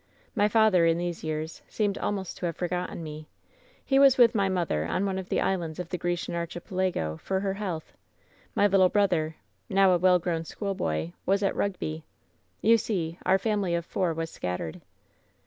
"My 0.33 0.47
father 0.47 0.83
in 0.87 0.97
these 0.97 1.23
years 1.23 1.61
seemed 1.69 1.95
almost 1.95 2.35
to 2.39 2.47
have 2.47 2.55
for 2.55 2.67
gotten 2.67 3.03
me. 3.03 3.27
He 3.85 3.99
was 3.99 4.17
with 4.17 4.33
my 4.33 4.49
mother 4.49 4.83
on 4.83 5.05
one 5.05 5.19
of 5.19 5.29
the 5.29 5.39
islands 5.39 5.77
of 5.77 5.89
the 5.89 5.97
Grecian 5.99 6.33
Archipelago— 6.33 7.17
for 7.23 7.39
her 7.41 7.53
health. 7.53 7.93
My 8.55 8.65
little 8.65 8.89
brother— 8.89 9.35
now 9.69 9.91
a 9.91 9.99
well 9.99 10.17
grown 10.17 10.43
schoolboy— 10.43 11.11
^was 11.27 11.45
at 11.47 11.53
* 11.55 11.55
Eugby. 11.55 12.01
You 12.63 12.79
see, 12.79 13.19
our 13.27 13.37
family 13.37 13.75
of 13.75 13.85
four 13.85 14.11
was 14.15 14.31
scattered. 14.31 14.81